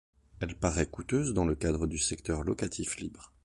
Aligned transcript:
Elle 0.39 0.55
paraît 0.57 0.87
coûteuse 0.89 1.35
dans 1.35 1.45
le 1.45 1.53
cadre 1.53 1.85
du 1.85 1.99
secteur 1.99 2.41
locatif 2.43 2.97
libre. 2.97 3.31